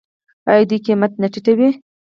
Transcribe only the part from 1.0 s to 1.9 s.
نه ټیټوي؟